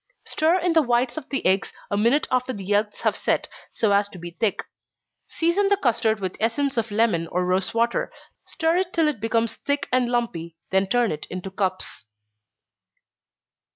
Stir 0.25 0.57
in 0.57 0.73
the 0.73 0.81
whites 0.81 1.15
of 1.15 1.29
the 1.29 1.45
eggs 1.45 1.71
a 1.91 1.95
minute 1.95 2.27
after 2.31 2.51
the 2.53 2.63
yelks 2.65 3.01
have 3.01 3.15
set, 3.15 3.47
so 3.71 3.91
as 3.91 4.09
to 4.09 4.17
be 4.17 4.31
thick. 4.31 4.63
Season 5.27 5.69
the 5.69 5.77
custard 5.77 6.19
with 6.19 6.35
essence 6.39 6.75
of 6.75 6.89
lemon 6.89 7.27
or 7.27 7.45
rosewater 7.45 8.11
stir 8.47 8.77
it 8.77 8.93
till 8.93 9.07
it 9.07 9.19
becomes 9.19 9.57
thick 9.57 9.87
and 9.91 10.09
lumpy, 10.09 10.57
then 10.71 10.87
turn 10.87 11.11
it 11.11 11.27
into 11.29 11.51
cups. 11.51 12.05